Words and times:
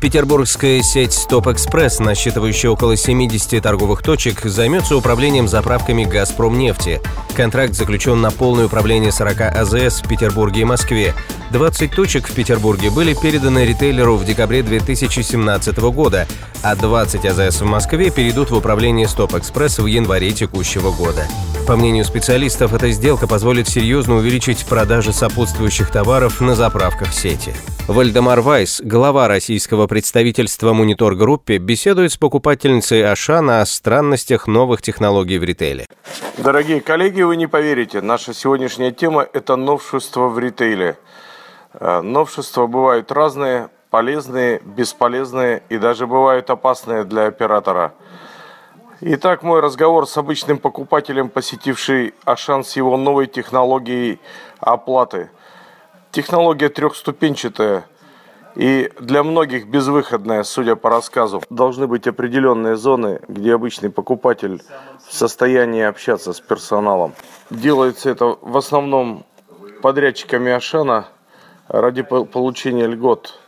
Петербургская 0.00 0.82
сеть 0.82 1.14
«Стоп 1.14 1.48
Экспресс», 1.48 1.98
насчитывающая 2.00 2.70
около 2.70 2.96
70 2.96 3.62
торговых 3.62 4.02
точек, 4.02 4.42
займется 4.44 4.94
управлением 4.94 5.48
заправками 5.48 6.04
«Газпром» 6.04 6.58
нефти. 6.58 7.00
Контракт 7.34 7.74
заключен 7.74 8.20
на 8.20 8.30
полное 8.30 8.66
управление 8.66 9.10
40 9.10 9.40
АЗС 9.56 10.02
в 10.02 10.08
Петербурге 10.08 10.60
и 10.60 10.64
Москве. 10.64 11.14
20 11.50 11.90
точек 11.92 12.28
в 12.28 12.34
Петербурге 12.34 12.90
были 12.90 13.14
переданы 13.14 13.64
ритейлеру 13.64 14.16
в 14.16 14.24
декабре 14.24 14.62
2017 14.62 15.78
года, 15.78 16.26
а 16.62 16.76
20 16.76 17.24
АЗС 17.24 17.62
в 17.62 17.64
Москве 17.64 18.10
перейдут 18.10 18.50
в 18.50 18.56
управление 18.56 19.08
«Stop 19.08 19.34
Express» 19.34 19.78
в 19.78 19.86
январе 19.86 20.32
текущего 20.32 20.92
года. 20.92 21.26
По 21.66 21.74
мнению 21.74 22.04
специалистов, 22.04 22.74
эта 22.74 22.90
сделка 22.90 23.26
позволит 23.26 23.68
серьезно 23.68 24.16
увеличить 24.16 24.66
продажи 24.66 25.12
сопутствующих 25.12 25.90
товаров 25.90 26.40
на 26.40 26.54
заправках 26.54 27.12
сети. 27.12 27.54
Вальдемар 27.88 28.40
Вайс, 28.40 28.80
глава 28.82 29.28
российского 29.28 29.86
представительства 29.86 30.72
Munitor 30.72 31.14
Gruppe, 31.14 31.58
беседует 31.58 32.10
с 32.10 32.16
покупательницей 32.16 33.08
Ашана 33.08 33.60
о 33.60 33.66
странностях 33.66 34.48
новых 34.48 34.82
технологий 34.82 35.38
в 35.38 35.44
ритейле. 35.44 35.86
Дорогие 36.36 36.80
коллеги, 36.80 37.22
вы 37.22 37.36
не 37.36 37.46
поверите, 37.46 38.00
наша 38.00 38.34
сегодняшняя 38.34 38.90
тема– 38.90 39.24
это 39.32 39.54
новшества 39.54 40.26
в 40.26 40.36
ритейле. 40.40 40.98
Э, 41.74 42.00
новшества 42.00 42.66
бывают 42.66 43.12
разные, 43.12 43.68
полезные, 43.90 44.60
бесполезные 44.64 45.62
и 45.68 45.78
даже 45.78 46.08
бывают 46.08 46.50
опасные 46.50 47.04
для 47.04 47.26
оператора– 47.26 47.94
Итак, 49.02 49.42
мой 49.42 49.60
разговор 49.60 50.08
с 50.08 50.16
обычным 50.16 50.56
покупателем, 50.56 51.28
посетивший 51.28 52.14
Ашан 52.24 52.64
с 52.64 52.76
его 52.76 52.96
новой 52.96 53.26
технологией 53.26 54.18
оплаты. 54.58 55.28
Технология 56.16 56.70
трехступенчатая 56.70 57.84
и 58.54 58.90
для 58.98 59.22
многих 59.22 59.68
безвыходная, 59.68 60.44
судя 60.44 60.74
по 60.74 60.88
рассказу. 60.88 61.42
Должны 61.50 61.86
быть 61.86 62.06
определенные 62.06 62.76
зоны, 62.76 63.20
где 63.28 63.52
обычный 63.52 63.90
покупатель 63.90 64.62
в 65.06 65.12
состоянии 65.12 65.82
общаться 65.82 66.32
с 66.32 66.40
персоналом. 66.40 67.12
Делается 67.50 68.08
это 68.08 68.38
в 68.40 68.56
основном 68.56 69.26
подрядчиками 69.82 70.52
Ашана 70.52 71.08
ради 71.68 72.00
получения 72.00 72.86
льгот. 72.86 73.38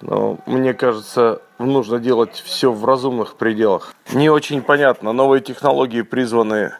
Но 0.00 0.38
мне 0.46 0.74
кажется, 0.74 1.42
нужно 1.60 2.00
делать 2.00 2.42
все 2.44 2.72
в 2.72 2.84
разумных 2.84 3.36
пределах. 3.36 3.94
Не 4.12 4.30
очень 4.30 4.62
понятно. 4.62 5.12
Новые 5.12 5.42
технологии 5.42 6.02
призваны 6.02 6.72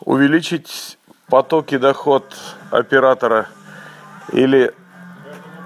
увеличить 0.00 0.98
потоки 1.28 1.78
доход 1.78 2.24
оператора 2.72 3.46
или 4.32 4.72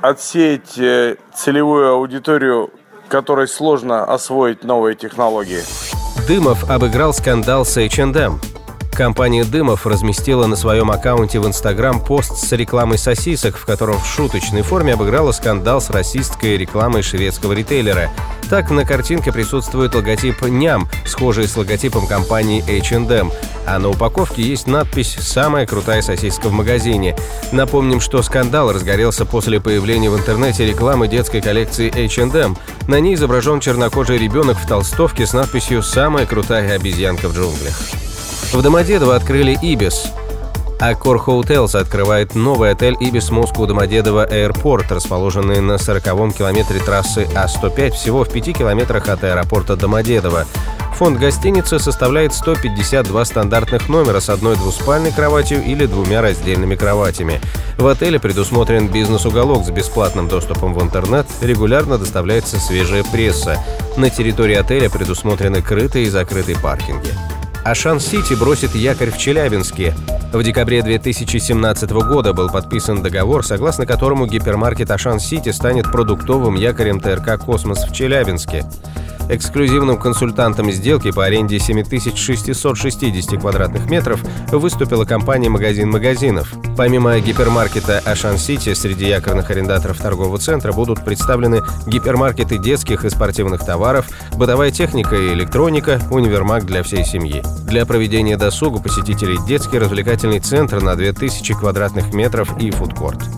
отсеять 0.03 0.79
э, 0.79 1.17
целевую 1.35 1.91
аудиторию, 1.91 2.71
которой 3.09 3.49
сложно 3.49 4.05
освоить 4.05 4.65
новые 4.65 4.95
технологии. 4.95 5.63
Дымов 6.27 6.69
обыграл 6.71 7.13
скандал 7.13 7.65
с 7.65 7.77
H&M. 7.77 8.41
Компания 8.99 9.45
«Дымов» 9.45 9.87
разместила 9.87 10.47
на 10.47 10.57
своем 10.57 10.91
аккаунте 10.91 11.39
в 11.39 11.47
Инстаграм 11.47 12.05
пост 12.05 12.37
с 12.37 12.51
рекламой 12.51 12.99
сосисок, 12.99 13.57
в 13.57 13.65
котором 13.65 13.97
в 14.01 14.05
шуточной 14.05 14.63
форме 14.63 14.95
обыграла 14.95 15.31
скандал 15.31 15.81
с 15.81 15.89
расистской 15.89 16.57
рекламой 16.57 17.03
шведского 17.03 17.53
ритейлера. 17.53 18.11
Так 18.51 18.73
на 18.73 18.85
картинке 18.85 19.33
присутствует 19.33 19.95
логотип 19.95 20.43
«Ням», 20.43 20.89
схожий 21.07 21.47
с 21.47 21.57
логотипом 21.57 22.09
компании 22.09 22.65
H&M, 22.69 23.31
а 23.69 23.79
на 23.79 23.91
упаковке 23.91 24.43
есть 24.43 24.67
надпись 24.67 25.17
«Самая 25.21 25.67
крутая 25.67 26.01
сосиска 26.01 26.49
в 26.49 26.53
магазине». 26.53 27.17
Напомним, 27.53 28.01
что 28.01 28.23
скандал 28.23 28.73
разгорелся 28.73 29.27
после 29.27 29.61
появления 29.61 30.11
в 30.11 30.17
интернете 30.17 30.67
рекламы 30.67 31.07
детской 31.07 31.43
коллекции 31.43 31.91
H&M. 31.91 32.57
На 32.87 33.01
ней 33.01 33.15
изображен 33.15 33.61
чернокожий 33.61 34.17
ребенок 34.17 34.57
в 34.59 34.67
толстовке 34.67 35.27
с 35.27 35.35
надписью 35.35 35.83
«Самая 35.83 36.25
крутая 36.25 36.77
обезьянка 36.77 37.29
в 37.29 37.35
джунглях». 37.37 37.79
В 38.53 38.63
Домодедово 38.63 39.17
открыли 39.17 39.59
«Ибис». 39.61 40.13
Аккор 40.81 41.17
Hotels 41.17 41.77
открывает 41.77 42.37
новый 42.37 42.71
отель 42.71 42.97
«Ибис 43.01 43.31
Москву 43.31 43.67
Домодедово 43.67 44.25
Аэропорт», 44.25 44.93
расположенный 44.93 45.61
на 45.61 45.73
40-м 45.73 46.33
километре 46.33 46.79
трассы 46.79 47.27
А-105, 47.35 47.91
всего 47.91 48.23
в 48.23 48.31
5 48.31 48.57
километрах 48.57 49.09
от 49.09 49.25
аэропорта 49.25 49.75
Домодедово. 49.75 50.47
Фонд 50.95 51.19
гостиницы 51.19 51.81
составляет 51.81 52.33
152 52.33 53.25
стандартных 53.25 53.89
номера 53.89 54.21
с 54.21 54.29
одной 54.29 54.55
двуспальной 54.55 55.11
кроватью 55.11 55.65
или 55.65 55.87
двумя 55.87 56.23
раздельными 56.23 56.77
кроватями. 56.77 57.41
В 57.77 57.87
отеле 57.89 58.21
предусмотрен 58.21 58.87
бизнес-уголок 58.87 59.65
с 59.65 59.71
бесплатным 59.71 60.29
доступом 60.29 60.75
в 60.75 60.83
интернет, 60.83 61.27
регулярно 61.41 61.99
доставляется 61.99 62.61
свежая 62.61 63.03
пресса. 63.03 63.59
На 63.97 64.11
территории 64.11 64.55
отеля 64.55 64.89
предусмотрены 64.91 65.61
крытые 65.61 66.07
и 66.07 66.11
закрытые 66.11 66.57
паркинги. 66.57 67.11
Ашан-Сити 67.69 68.33
бросит 68.33 68.75
якорь 68.75 69.11
в 69.11 69.19
Челябинске. 69.19 69.95
В 70.33 70.43
декабре 70.43 70.81
2017 70.81 71.91
года 71.91 72.33
был 72.33 72.49
подписан 72.49 73.03
договор, 73.03 73.45
согласно 73.45 73.85
которому 73.85 74.27
гипермаркет 74.27 74.91
Ашан-Сити 74.91 75.51
станет 75.51 75.93
продуктовым 75.93 76.55
якорем 76.55 76.99
ТРК 76.99 77.39
«Космос» 77.39 77.85
в 77.87 77.93
Челябинске. 77.93 78.65
Эксклюзивным 79.29 79.99
консультантом 79.99 80.71
сделки 80.73 81.11
по 81.11 81.25
аренде 81.25 81.59
7660 81.59 83.41
квадратных 83.41 83.91
метров 83.91 84.21
выступила 84.51 85.05
компания 85.05 85.51
«Магазин 85.51 85.91
магазинов». 85.91 86.53
Помимо 86.77 87.19
гипермаркета 87.21 87.99
«Ашан 88.05 88.39
Сити», 88.39 88.73
среди 88.73 89.07
якорных 89.07 89.51
арендаторов 89.51 89.99
торгового 89.99 90.39
центра 90.39 90.73
будут 90.73 91.05
представлены 91.05 91.63
гипермаркеты 91.87 92.59
детских 92.59 93.05
и 93.05 93.11
спортивных 93.11 93.65
товаров, 93.65 94.09
бытовая 94.37 94.71
техника 94.71 95.17
и 95.17 95.35
электроника, 95.35 96.01
универмаг 96.11 96.65
для 96.65 96.83
всей 96.83 97.05
семьи. 97.05 97.43
Для 97.65 97.85
проведения 97.85 98.37
досуга 98.37 98.81
посетителей 98.81 99.39
детский 99.47 99.79
развлекательный 99.79 100.41
центр 100.41 100.81
на 100.81 100.97
2000 100.97 101.55
квадратных 101.55 102.15
метров 102.15 102.59
и 102.59 102.71
фудкорт. 102.71 103.38